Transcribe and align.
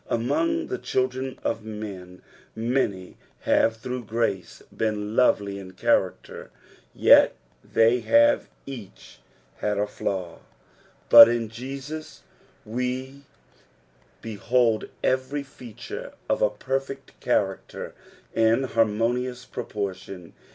Among 0.09 0.65
the 0.65 0.79
children 0.79 1.37
of 1.43 1.63
men 1.63 2.23
many 2.55 3.17
have 3.41 3.77
through 3.77 4.05
grace 4.05 4.63
been 4.75 5.15
lovely 5.15 5.59
in 5.59 5.73
character, 5.73 6.49
yet 6.95 7.35
they 7.63 7.99
have 7.99 8.49
each 8.65 9.19
had 9.57 9.77
a 9.77 9.85
flaw; 9.85 10.39
but 11.09 11.29
in 11.29 11.49
Jesus 11.49 12.23
we 12.65 13.25
behold 14.23 14.89
every 15.03 15.43
feature 15.43 16.13
of 16.27 16.41
a 16.41 16.49
perfect 16.49 17.19
character 17.19 17.93
in 18.33 18.63
harmonious 18.63 19.45
proportion. 19.45 20.33